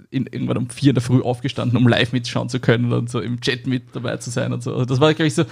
[0.10, 3.20] in, irgendwann um vier in der Früh aufgestanden, um live mitschauen zu können und so
[3.20, 4.72] im Chat mit dabei zu sein und so.
[4.72, 5.44] Also das war, glaube ich, so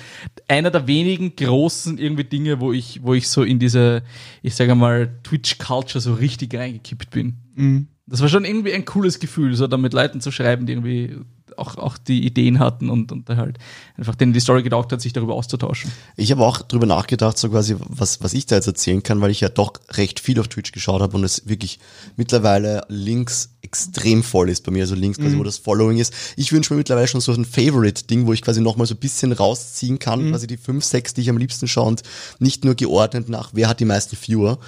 [0.48, 4.02] einer der wenigen großen irgendwie Dinge, wo ich, wo ich so in diese,
[4.44, 7.36] ich sage mal, Twitch-Culture so richtig reingekippt bin.
[7.56, 7.88] Mhm.
[8.12, 11.18] Das war schon irgendwie ein cooles Gefühl, so da mit Leuten zu schreiben, die irgendwie
[11.58, 13.58] auch, auch die Ideen hatten und, und halt
[13.98, 15.92] einfach denen die Story gedacht hat, sich darüber auszutauschen.
[16.16, 19.32] Ich habe auch drüber nachgedacht, so quasi, was, was ich da jetzt erzählen kann, weil
[19.32, 21.80] ich ja doch recht viel auf Twitch geschaut habe und es wirklich
[22.18, 25.40] mittlerweile links extrem voll ist bei mir, also links quasi, mhm.
[25.40, 26.14] wo das Following ist.
[26.36, 29.32] Ich wünsche mir mittlerweile schon so ein Favorite-Ding, wo ich quasi nochmal so ein bisschen
[29.32, 30.32] rausziehen kann, mhm.
[30.32, 32.04] quasi die fünf, sechs, die ich am liebsten schaue und
[32.40, 34.60] nicht nur geordnet nach, wer hat die meisten Viewer.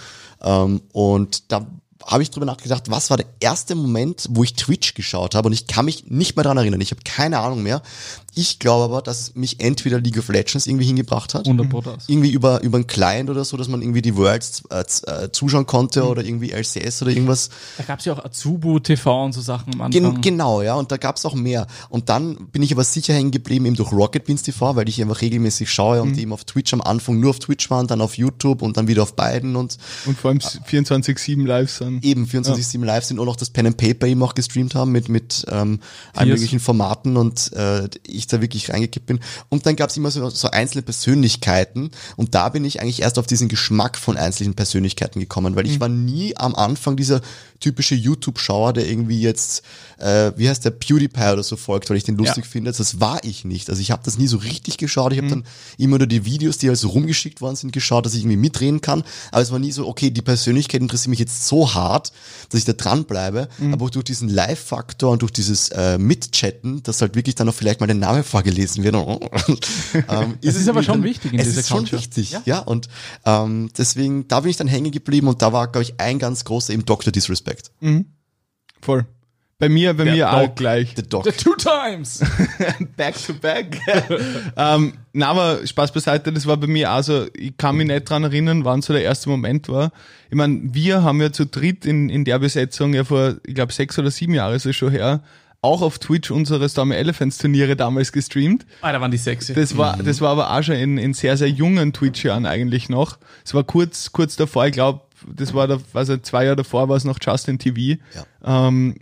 [0.41, 1.67] Ähm, und da
[2.05, 5.53] habe ich drüber nachgedacht, was war der erste Moment, wo ich Twitch geschaut habe und
[5.53, 6.81] ich kann mich nicht mehr dran erinnern.
[6.81, 7.81] Ich habe keine Ahnung mehr.
[8.35, 11.47] Ich glaube aber, dass mich entweder League of Legends irgendwie hingebracht hat.
[11.47, 15.31] 100 Irgendwie über, über einen Client oder so, dass man irgendwie die Worlds äh, äh,
[15.31, 16.07] zuschauen konnte mhm.
[16.07, 17.49] oder irgendwie LCS oder irgendwas.
[17.77, 20.01] Da gab es ja auch Azubu TV und so Sachen am Anfang.
[20.13, 21.67] Gen genau, ja, und da gab es auch mehr.
[21.89, 25.01] Und dann bin ich aber sicher hängen geblieben eben durch Rocket Beans TV, weil ich
[25.01, 26.19] einfach regelmäßig schaue und mhm.
[26.19, 29.03] eben auf Twitch am Anfang nur auf Twitch waren, dann auf YouTube und dann wieder
[29.03, 29.77] auf beiden und.
[30.05, 32.03] Und vor allem 24-7 live sind.
[32.03, 32.85] Eben, 24-7 ja.
[32.85, 35.79] live sind und auch das Pen and Paper eben auch gestreamt haben mit, mit ähm,
[36.13, 39.19] allen möglichen Formaten und äh, ich ich da wirklich reingekippt bin.
[39.49, 43.19] Und dann gab es immer so, so einzelne Persönlichkeiten und da bin ich eigentlich erst
[43.19, 47.21] auf diesen Geschmack von einzelnen Persönlichkeiten gekommen, weil ich war nie am Anfang dieser
[47.59, 49.63] typische YouTube-Schauer, der irgendwie jetzt,
[49.97, 52.51] äh, wie heißt der, PewDiePie oder so folgt, weil ich den lustig Ja.
[52.51, 52.71] finde.
[52.73, 53.69] Das war ich nicht.
[53.69, 55.13] Also ich habe das nie so richtig geschaut.
[55.13, 55.45] Ich habe dann
[55.77, 59.03] immer nur die Videos, die also rumgeschickt worden sind, geschaut, dass ich irgendwie mitreden kann.
[59.31, 62.11] Aber es war nie so, okay, die Persönlichkeit interessiert mich jetzt so hart,
[62.49, 63.47] dass ich da dranbleibe.
[63.71, 67.53] Aber auch durch diesen Live-Faktor und durch dieses äh, Mitchatten, dass halt wirklich dann auch
[67.55, 68.95] vielleicht mal der Name vorgelesen wird.
[69.93, 72.41] ähm, Das ist es aber schon dann- wichtig in es dieser ist schon wichtig, ja.
[72.45, 72.59] Ja.
[72.59, 72.87] Und
[73.25, 76.43] ähm, deswegen, da bin ich dann hängen geblieben und da war, glaube ich, ein ganz
[76.45, 77.11] großer eben Dr.
[77.11, 77.71] Disrespect.
[78.81, 79.05] Voll.
[79.59, 80.33] Bei mir, bei Der mir Doc.
[80.33, 80.93] auch gleich.
[80.95, 81.23] The Doc.
[81.23, 82.19] The two times.
[82.97, 83.79] back to back.
[84.57, 88.23] ähm, na, aber Spaß beiseite, das war bei mir also, ich kann mich nicht dran
[88.23, 89.91] erinnern, wann so der erste Moment war.
[90.29, 93.71] Ich meine, wir haben ja zu dritt in, in der Besetzung ja vor, ich glaube,
[93.71, 95.23] sechs oder sieben Jahre ist es schon her,
[95.63, 98.65] auch auf Twitch unsere Stormy Elephants Turniere damals gestreamt.
[98.81, 99.53] Ah, da waren die sexy.
[99.53, 103.17] Das war, das war aber auch schon in, in sehr, sehr jungen Twitch-Jahren eigentlich noch.
[103.45, 105.01] Es war kurz, kurz davor, ich glaube,
[105.35, 107.99] das war da, also zwei Jahre davor war es noch Justin TV.
[108.43, 108.95] Ähm,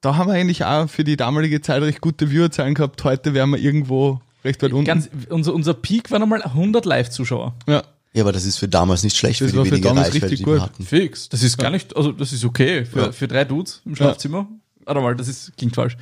[0.00, 3.02] da haben wir eigentlich auch für die damalige Zeit recht gute Viewerzahlen gehabt.
[3.04, 4.84] Heute wären wir irgendwo recht weit unten.
[4.84, 7.54] Ganz, unser, unser Peak war nochmal 100 Live-Zuschauer.
[7.66, 7.82] ja.
[8.14, 10.24] Ja, aber das ist für damals nicht schlecht, Das für die war für damals Reichweite,
[10.32, 10.70] richtig die gut.
[10.82, 11.28] Fix.
[11.28, 13.12] Das ist gar nicht, also das ist okay für, Ja.
[13.12, 14.48] für drei Dudes im Schlafzimmer.
[14.88, 15.98] Warte mal, das ist, klingt falsch.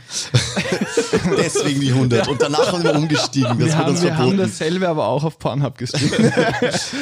[1.36, 2.28] Deswegen die 100.
[2.28, 3.58] Und danach haben wir umgestiegen.
[3.58, 4.48] Das Wir, haben, uns wir haben verboten.
[4.48, 6.12] dasselbe aber auch auf Pornhub gestreamt.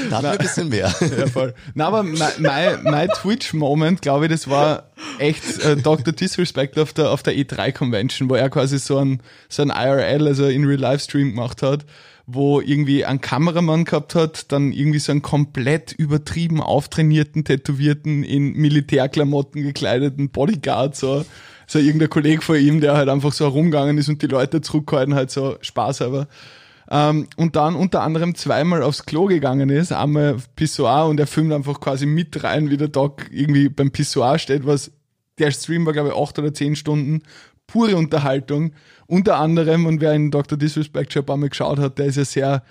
[0.09, 0.95] Da hatten wir ein bisschen mehr.
[1.19, 1.55] ja, voll.
[1.75, 6.15] Na, aber mein, mein, Twitch-Moment, glaube ich, das war echt äh, Dr.
[6.15, 9.21] Disrespect auf der, auf der E3-Convention, wo er quasi so ein,
[9.51, 11.85] so ein IRL, also in Real-Life-Stream gemacht hat,
[12.27, 18.55] wo irgendwie ein Kameramann gehabt hat, dann irgendwie so einen komplett übertrieben auftrainierten, tätowierten, in
[18.55, 21.27] Militärklamotten gekleideten Bodyguard, so,
[21.67, 25.15] so irgendein Kollege von ihm, der halt einfach so herumgegangen ist und die Leute zurückgehalten
[25.15, 26.29] hat, so Spaß aber.
[26.91, 31.53] Ähm, und dann unter anderem zweimal aufs Klo gegangen ist, einmal Pissoir und er filmt
[31.53, 34.93] einfach quasi mit rein, wie der Doc irgendwie beim Pissoir steht, was
[35.39, 37.23] der Stream war, glaube ich, acht oder zehn Stunden,
[37.67, 38.73] pure Unterhaltung.
[39.07, 40.59] Unter anderem, und wer in Dr.
[40.59, 42.63] Disrespect schon ein paar Mal geschaut hat, der ist ja sehr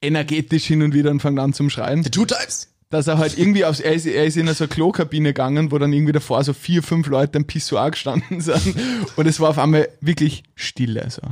[0.00, 2.71] energetisch hin und wieder und fängt an zum Schreien The Two Times.
[2.92, 5.78] Dass er halt irgendwie aufs, er ist, er ist in so eine Klokabine gegangen, wo
[5.78, 8.76] dann irgendwie davor so vier, fünf Leute im Pissoir gestanden sind
[9.16, 11.22] und es war auf einmal wirklich Stille, so.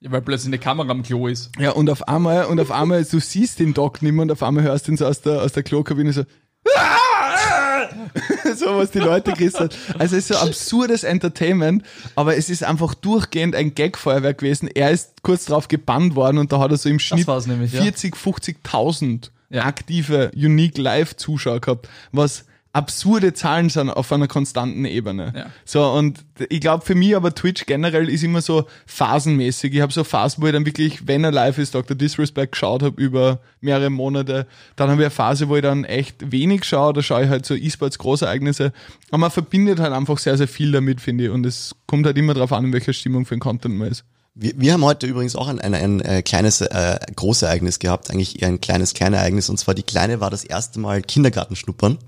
[0.00, 1.50] Ja, weil plötzlich eine Kamera am Klo ist.
[1.58, 4.42] Ja, und auf einmal, und auf einmal, du siehst den Doc nicht mehr und auf
[4.42, 6.24] einmal hörst du ihn so aus der, aus der Klokabine so,
[8.54, 9.76] so was die Leute hat.
[9.98, 11.82] Also es ist so absurdes Entertainment,
[12.14, 14.68] aber es ist einfach durchgehend ein Gag-Feuerwerk gewesen.
[14.68, 17.72] Er ist kurz drauf gebannt worden und da hat er so im Schnitt war's nämlich,
[17.72, 17.80] ja.
[17.80, 19.64] 40, 50.000 Ja.
[19.64, 25.32] aktive, unique Live-Zuschauer gehabt, was absurde Zahlen sind auf einer konstanten Ebene.
[25.34, 25.46] Ja.
[25.64, 29.74] So, und ich glaube für mich aber Twitch generell ist immer so phasenmäßig.
[29.74, 31.96] Ich habe so Phasen, wo ich dann wirklich, wenn er live ist, Dr.
[31.96, 34.48] Disrespect geschaut habe über mehrere Monate.
[34.74, 37.46] Dann habe ich eine Phase, wo ich dann echt wenig schaue, da schaue ich halt
[37.46, 38.72] so E-Sports Großereignisse.
[39.10, 41.30] Aber man verbindet halt einfach sehr, sehr viel damit, finde ich.
[41.30, 44.04] Und es kommt halt immer darauf an, in welcher Stimmung für den Content man ist.
[44.34, 48.42] Wir, wir haben heute übrigens auch ein, ein, ein äh, kleines äh, Großereignis gehabt, eigentlich
[48.42, 49.48] eher ein kleines Kleinereignis.
[49.48, 51.98] Und zwar die Kleine war das erste Mal Kindergarten schnuppern.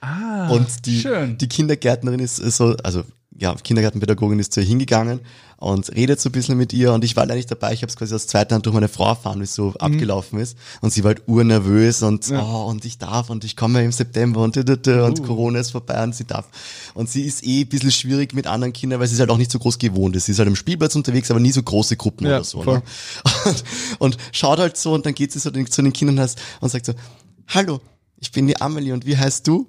[0.00, 1.38] Ah, und die, schön.
[1.38, 3.04] die Kindergärtnerin ist so, also
[3.38, 5.20] ja, Kindergartenpädagogin ist zu ihr hingegangen
[5.58, 7.90] und redet so ein bisschen mit ihr und ich war leider nicht dabei, ich habe
[7.90, 10.92] es quasi aus zweiter Hand durch meine Frau erfahren, wie es so abgelaufen ist und
[10.92, 14.56] sie war halt urnervös und oh, und ich darf und ich komme im September und
[14.56, 16.48] und, und Corona ist vorbei und sie darf
[16.94, 19.38] und sie ist eh ein bisschen schwierig mit anderen Kindern, weil sie ist halt auch
[19.38, 20.26] nicht so groß gewohnt ist.
[20.26, 22.62] Sie ist halt am Spielplatz unterwegs, aber nie so große Gruppen Ja, oder so.
[22.64, 22.82] Ne?
[23.44, 23.64] Und,
[23.98, 26.28] und schaut halt so und dann geht sie so zu den Kindern
[26.60, 26.94] und sagt so,
[27.48, 27.80] hallo,
[28.16, 29.68] ich bin die Amelie und wie heißt du?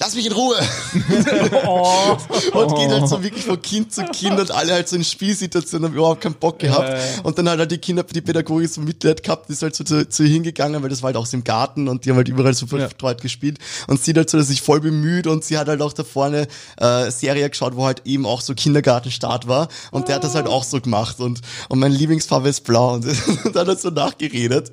[0.00, 0.56] Lass mich in Ruhe!
[2.52, 5.88] und geht halt so wirklich von Kind zu Kind und alle halt so in Spielsituationen
[5.88, 6.92] haben überhaupt keinen Bock gehabt.
[7.22, 10.08] Und dann hat halt die Kinder, die Pädagogik so Mitleid gehabt, ist halt so zu,
[10.08, 12.28] zu ihr hingegangen, weil das war halt auch so im Garten und die haben halt
[12.28, 13.58] überall so verstreut gespielt.
[13.86, 16.48] Und sieht halt so, dass sich voll bemüht und sie hat halt auch da vorne
[16.78, 19.68] äh, Serie geschaut, wo halt eben auch so Kindergartenstart war.
[19.92, 23.06] Und der hat das halt auch so gemacht und, und mein Lieblingsfarbe ist blau und,
[23.44, 24.72] und dann hat er so nachgeredet.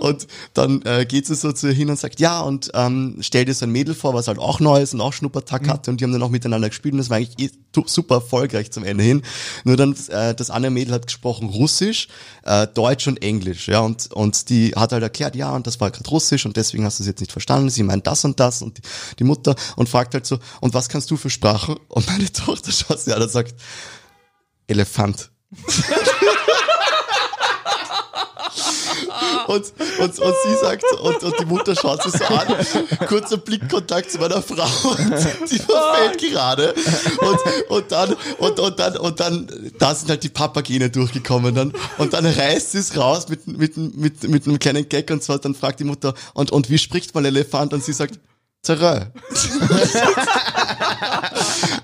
[0.00, 3.44] Und dann äh, geht sie so zu ihr hin und sagt, ja und ähm, stell
[3.44, 6.00] dir so ein Mädel vor, was halt auch neu ist und auch Schnuppertag hatte und
[6.00, 7.50] die haben dann auch miteinander gespielt und das war eigentlich eh
[7.86, 9.22] super erfolgreich zum Ende hin.
[9.64, 12.08] Nur dann, äh, das andere Mädel hat gesprochen Russisch,
[12.44, 15.90] äh, Deutsch und Englisch, ja, und, und die hat halt erklärt, ja, und das war
[15.90, 18.62] gerade Russisch und deswegen hast du es jetzt nicht verstanden, sie meint das und das
[18.62, 18.82] und die,
[19.18, 21.76] die Mutter und fragt halt so, und was kannst du für Sprachen?
[21.88, 23.54] Und meine Tochter schaut sie an und sagt,
[24.66, 25.30] Elefant.
[29.46, 32.48] Und, und, und sie sagt, und, und die Mutter schaut sich so an,
[33.06, 34.94] kurzer Blickkontakt zu meiner Frau,
[35.50, 36.74] die verfällt gerade.
[37.18, 41.72] Und, und dann, und, und dann, und dann, da sind halt die Papagene durchgekommen dann.
[41.98, 45.38] Und dann reißt sie es raus mit, mit, mit, mit einem kleinen Gag und zwar,
[45.38, 47.72] dann fragt die Mutter, und, und wie spricht man Elefant?
[47.72, 48.18] Und sie sagt,
[48.62, 49.06] Terrain.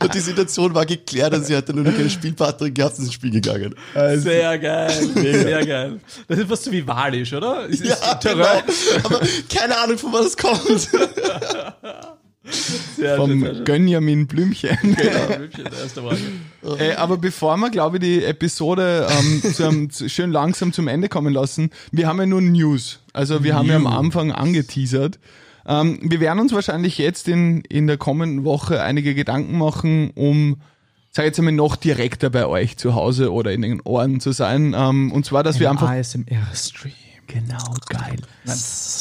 [0.03, 3.03] und die Situation war geklärt und sie hat dann nur noch keine Spielpartnerin gehabt und
[3.03, 3.75] ist ins Spiel gegangen.
[4.17, 6.01] Sehr geil, sehr geil.
[6.29, 7.67] Das ist fast so wie Walisch, oder?
[7.67, 8.47] Ist, Ja, ist genau.
[9.03, 9.21] Aber
[9.53, 10.89] keine Ahnung, von was es kommt.
[12.97, 13.63] Sehr Vom schön.
[13.65, 14.79] Gönjamin Blümchen.
[14.83, 16.17] Genau, Blümchen, der erste Wahl.
[16.79, 20.89] Äh, aber bevor wir, glaube ich, die Episode ähm, zu einem, zu- schön langsam zum
[20.89, 23.01] Ende kommen lassen, wir haben ja nur News.
[23.13, 25.19] Also wir haben ja am Anfang angeteasert.
[25.69, 30.63] Ähm, wir werden uns wahrscheinlich jetzt in, in der kommenden Woche einige Gedanken machen, um,
[31.11, 34.75] sag jetzt einmal, noch direkter bei euch zu Hause oder in den Ohren zu sein.
[34.77, 36.95] Ähm, und zwar, dass wir einfach ASMR-Stream.
[37.27, 38.17] Genau, geil.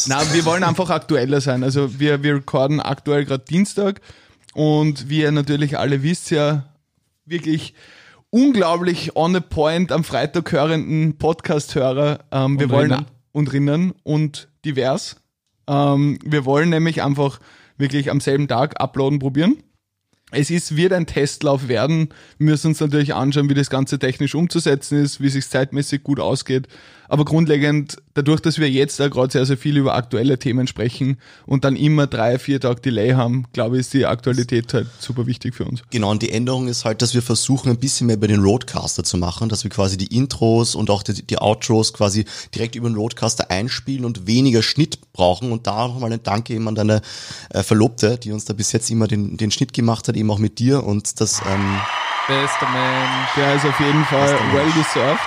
[0.07, 1.63] Na, wir wollen einfach aktueller sein.
[1.63, 4.01] Also wir, wir recorden aktuell gerade Dienstag
[4.53, 6.65] und wie ihr natürlich alle wisst, ja
[7.25, 7.73] wirklich
[8.29, 12.19] unglaublich on the point am Freitag hörenden Podcast-Hörer.
[12.31, 13.05] Ähm, wir Und wollen Rinnen.
[13.31, 15.15] und Rinnen und divers.
[15.67, 17.39] Ähm, wir wollen nämlich einfach
[17.77, 19.57] wirklich am selben Tag uploaden probieren.
[20.31, 22.09] Es ist, wird ein Testlauf werden.
[22.37, 26.03] Wir müssen uns natürlich anschauen, wie das Ganze technisch umzusetzen ist, wie es sich zeitmäßig
[26.03, 26.67] gut ausgeht.
[27.09, 31.17] Aber grundlegend, dadurch, dass wir jetzt da gerade sehr, sehr viel über aktuelle Themen sprechen
[31.45, 35.25] und dann immer drei, vier Tage Delay haben, glaube ich, ist die Aktualität halt super
[35.25, 35.83] wichtig für uns.
[35.89, 39.03] Genau, und die Änderung ist halt, dass wir versuchen, ein bisschen mehr über den Roadcaster
[39.03, 42.89] zu machen, dass wir quasi die Intros und auch die, die Outros quasi direkt über
[42.89, 45.51] den Roadcaster einspielen und weniger Schnitt brauchen.
[45.51, 47.01] Und da nochmal ein Danke eben an deine
[47.51, 50.39] äh, Verlobte, die uns da bis jetzt immer den, den Schnitt gemacht hat, eben auch
[50.39, 50.83] mit dir.
[50.83, 51.79] Und das, ähm,
[52.27, 53.29] Bester Mensch.
[53.37, 55.19] Der ist auf jeden Fall well deserved.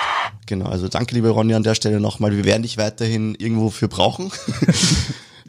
[0.47, 2.37] genau, also danke, liebe Ronja, an der Stelle nochmal.
[2.37, 4.31] Wir werden dich weiterhin irgendwo für brauchen.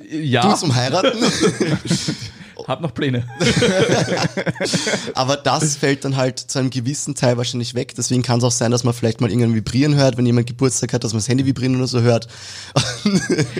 [0.09, 1.17] Ja, Du zum Heiraten.
[2.67, 3.27] hab noch Pläne.
[5.13, 7.93] Aber das fällt dann halt zu einem gewissen Teil wahrscheinlich weg.
[7.95, 10.93] Deswegen kann es auch sein, dass man vielleicht mal irgendein Vibrieren hört, wenn jemand Geburtstag
[10.93, 12.27] hat, dass man das Handy vibrieren oder so hört.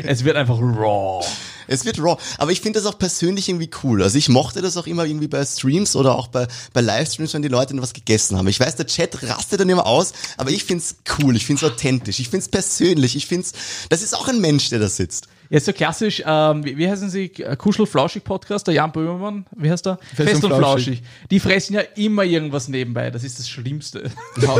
[0.03, 1.25] Es wird einfach raw.
[1.67, 2.17] Es wird raw.
[2.37, 4.03] Aber ich finde das auch persönlich irgendwie cool.
[4.03, 7.41] Also ich mochte das auch immer irgendwie bei Streams oder auch bei, bei Livestreams, wenn
[7.41, 8.47] die Leute was gegessen haben.
[8.47, 12.19] Ich weiß, der Chat rastet dann immer aus, aber ich find's cool, ich find's authentisch,
[12.19, 13.53] ich find's persönlich, ich find's,
[13.89, 15.27] das ist auch ein Mensch, der da sitzt.
[15.51, 17.27] Jetzt so klassisch, ähm, wie, wie heißen sie?
[17.29, 19.99] Kuschel-Flauschig-Podcast, der Jan Böhmermann, wie heißt der?
[20.15, 21.03] Fest und Flauschig.
[21.29, 24.09] Die fressen ja immer irgendwas nebenbei, das ist das Schlimmste.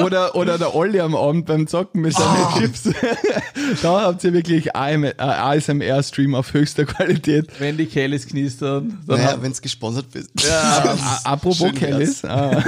[0.00, 2.84] Oder, oder der Olli am Abend beim Zocken mit seinen Chips.
[3.82, 7.48] da habt ihr wirklich AM äh, ASMR-Stream auf höchster Qualität.
[7.58, 10.30] Wenn die Kellys knistern, dann Naja, haben- wenn's gesponsert bist.
[10.50, 11.72] A- Apropos.
[11.74, 12.24] Kellys.
[12.24, 12.62] Ah.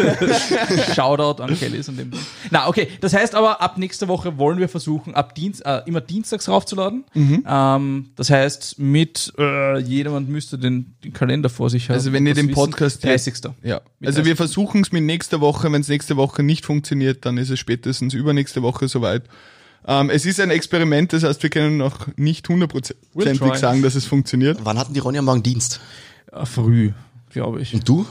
[0.94, 2.10] Shoutout an Kellys und dem.
[2.50, 2.88] Na, okay.
[3.00, 7.04] Das heißt aber, ab nächster Woche wollen wir versuchen, ab Dienst, äh, immer dienstags raufzuladen.
[7.14, 7.29] Mhm.
[7.46, 11.94] Ähm, das heißt, mit äh, jedermann müsste den, den Kalender vor sich haben.
[11.94, 12.54] Also wenn ihr den wissen.
[12.54, 13.34] Podcast 30.
[13.62, 14.36] Ja, also wir 30.
[14.36, 15.70] versuchen es mit nächster Woche.
[15.72, 19.24] Wenn es nächste Woche nicht funktioniert, dann ist es spätestens übernächste Woche soweit.
[19.86, 24.04] Ähm, es ist ein Experiment, das heißt, wir können noch nicht hundertprozentig sagen, dass es
[24.04, 24.58] funktioniert.
[24.62, 25.80] Wann hatten die Ronja morgen Dienst?
[26.32, 26.92] Äh, früh,
[27.30, 27.74] glaube ich.
[27.74, 28.06] Und du?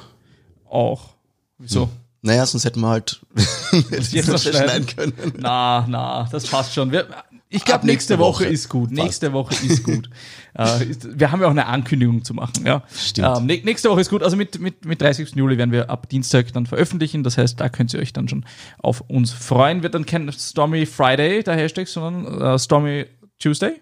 [0.68, 1.10] Auch.
[1.58, 1.90] Wieso?
[2.22, 3.22] Naja, sonst hätten wir halt
[4.12, 5.14] Jetzt noch schneiden können.
[5.38, 6.92] Na, na, das passt schon.
[6.92, 7.08] Wir,
[7.52, 8.54] ich glaube, nächste, nächste Woche Woche.
[8.54, 8.90] ist gut.
[8.90, 9.04] Passt.
[9.04, 10.10] Nächste Woche ist gut.
[10.58, 12.64] äh, ist, wir haben ja auch eine Ankündigung zu machen.
[12.66, 12.84] Ja.
[12.96, 13.28] Stimmt.
[13.38, 14.22] Ähm, nä- nächste Woche ist gut.
[14.22, 15.36] Also mit, mit, mit 30.
[15.36, 17.24] Juli werden wir ab Dienstag dann veröffentlichen.
[17.24, 18.46] Das heißt, da könnt ihr euch dann schon
[18.78, 19.82] auf uns freuen.
[19.82, 23.06] Wird dann kein Stormy Friday, der Hashtag, sondern äh, Stormy
[23.40, 23.82] Tuesday.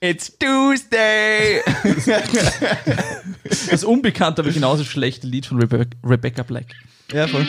[0.00, 1.62] It's Tuesday!
[3.70, 6.66] Das unbekannte, aber genauso schlechte Lied von Rebe Rebecca Black.
[7.12, 7.46] ja, voll.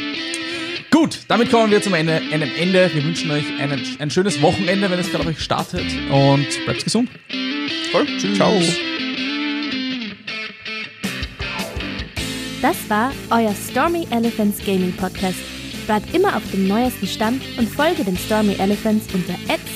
[1.00, 2.90] Gut, damit kommen wir zum Ende, einem Ende.
[2.92, 5.86] Wir wünschen euch einen, ein schönes Wochenende, wenn es gerade euch startet.
[6.10, 7.08] Und bleibt gesund.
[7.92, 8.08] voll.
[8.34, 8.60] Ciao.
[12.64, 15.57] Das war euer Stormy Elephants Gaming Podcast.
[15.88, 19.34] Bleibt immer auf dem neuesten Stand und folge den Stormy Elephants unter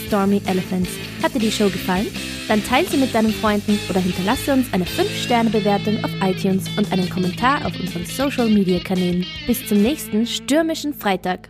[0.07, 0.89] @stormyelephants.
[1.23, 2.07] Hat dir die Show gefallen?
[2.49, 7.09] Dann teile sie mit deinen Freunden oder hinterlasse uns eine 5-Sterne-Bewertung auf iTunes und einen
[7.09, 9.25] Kommentar auf unseren Social-Media-Kanälen.
[9.47, 11.47] Bis zum nächsten stürmischen Freitag.